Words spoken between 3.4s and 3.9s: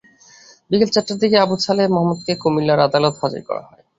করা হয়।